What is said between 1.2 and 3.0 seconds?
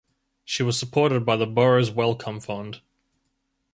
by the Burroughs Wellcome fund.